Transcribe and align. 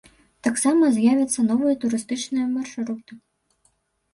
Таксама 0.45 0.87
з'явяцца 0.95 1.45
новыя 1.49 1.75
турыстычныя 1.83 2.47
маршруты. 2.55 3.13